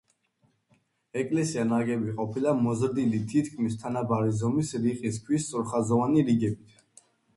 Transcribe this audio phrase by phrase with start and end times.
[1.23, 6.83] ეკლესია ნაგები ყოფილა მოზრდილი, თითქმის თანაბარი ზომის რიყის ქვის სწორხაზოვანი რიგებით.